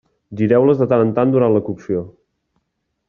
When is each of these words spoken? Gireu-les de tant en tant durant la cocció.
Gireu-les 0.39 0.79
de 0.79 0.87
tant 0.93 1.03
en 1.05 1.13
tant 1.19 1.35
durant 1.35 1.53
la 1.57 1.63
cocció. 1.69 2.03